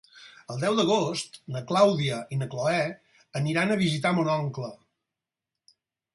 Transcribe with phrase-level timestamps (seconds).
[0.51, 2.81] El deu d'agost na Clàudia i na Cloè
[3.53, 4.73] iran a visitar mon oncle.